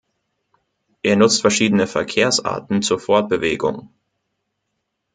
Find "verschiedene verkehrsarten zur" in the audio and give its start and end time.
1.41-2.99